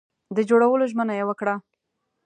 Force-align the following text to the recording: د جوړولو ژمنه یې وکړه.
د 0.35 0.37
جوړولو 0.49 0.85
ژمنه 0.91 1.13
یې 1.19 1.25
وکړه. 1.27 1.55